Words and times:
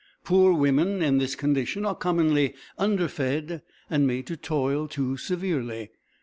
Poor 0.23 0.51
women 0.51 1.03
in 1.03 1.19
this 1.19 1.35
condition 1.35 1.85
are 1.85 1.93
commonly 1.93 2.55
underfed 2.75 3.61
and 3.87 4.07
made 4.07 4.25
to 4.25 4.35
toil 4.35 4.87
too 4.87 5.15
severely. 5.15 5.91